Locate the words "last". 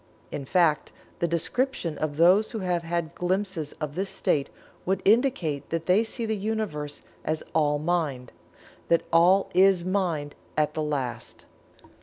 10.81-11.45